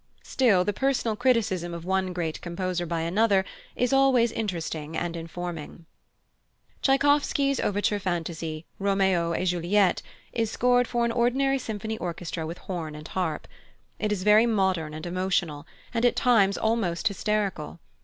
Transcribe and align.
Still, 0.23 0.63
the 0.63 0.73
personal 0.73 1.15
criticism 1.15 1.75
of 1.75 1.85
one 1.85 2.11
great 2.11 2.41
composer 2.41 2.87
by 2.87 3.01
another 3.01 3.45
is 3.75 3.93
always 3.93 4.31
interesting 4.31 4.97
and 4.97 5.15
informing. 5.15 5.85
Tschaikowsky's 6.81 7.59
Overture 7.59 7.99
Fantaisie, 7.99 8.65
Roméo 8.81 9.39
et 9.39 9.45
Juliette, 9.45 10.01
is 10.33 10.49
scored 10.49 10.87
for 10.87 11.05
an 11.05 11.11
ordinary 11.11 11.59
symphony 11.59 11.99
orchestra 11.99 12.47
with 12.47 12.57
horn 12.57 12.95
and 12.95 13.09
harp. 13.09 13.47
It 13.99 14.11
is 14.11 14.23
very 14.23 14.47
modern 14.47 14.95
and 14.95 15.03
very 15.03 15.13
emotional, 15.13 15.67
and 15.93 16.03
at 16.03 16.15
times 16.15 16.57
almost 16.57 17.07
hysterical. 17.07 17.79